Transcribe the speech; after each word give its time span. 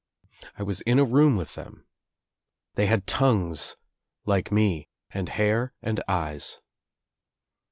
* 0.31 0.57
I 0.57 0.63
was 0.63 0.81
in 0.81 0.97
a 0.97 1.05
room 1.05 1.35
with 1.35 1.53
them. 1.53 1.85
They 2.73 2.87
had 2.87 3.05
tongues 3.05 3.77
like 4.25 4.51
me, 4.51 4.87
and 5.11 5.29
hair 5.29 5.75
and 5.79 6.01
eyes. 6.07 6.59